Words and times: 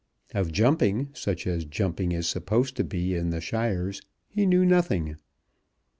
Of 0.33 0.51
jumping, 0.51 1.09
such 1.13 1.45
as 1.45 1.63
jumping 1.63 2.11
is 2.11 2.27
supposed 2.27 2.75
to 2.77 2.83
be 2.83 3.13
in 3.13 3.29
the 3.29 3.39
shires, 3.39 4.01
he 4.27 4.47
knew 4.47 4.65
nothing. 4.65 5.17